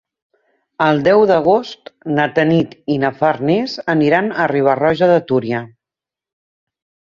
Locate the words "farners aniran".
3.21-4.33